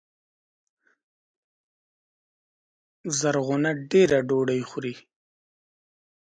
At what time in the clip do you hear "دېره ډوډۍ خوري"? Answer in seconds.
3.91-4.93